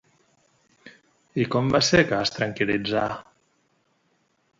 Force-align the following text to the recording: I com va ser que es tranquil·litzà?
I 1.43 1.45
com 1.55 1.69
va 1.75 1.81
ser 1.87 1.99
que 2.13 2.21
es 2.21 2.33
tranquil·litzà? 2.37 3.05